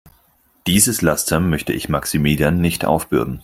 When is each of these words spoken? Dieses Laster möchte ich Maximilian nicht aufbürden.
Dieses 0.65 1.03
Laster 1.03 1.39
möchte 1.39 1.73
ich 1.73 1.87
Maximilian 1.87 2.59
nicht 2.59 2.85
aufbürden. 2.85 3.39